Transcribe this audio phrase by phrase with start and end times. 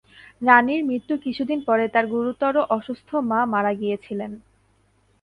[0.41, 4.31] রানির মৃত্যুর কিছুদিন পরে তার গুরুতর অসুস্থ মা মারা গিয়েছিলেন।